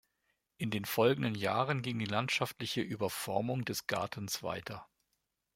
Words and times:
In 0.57 0.71
den 0.71 0.85
folgenden 0.85 1.35
Jahren 1.35 1.83
ging 1.83 1.99
die 1.99 2.05
landschaftliche 2.05 2.81
Überformung 2.81 3.65
des 3.65 3.85
Gartens 3.85 4.41
weiter. 4.41 4.87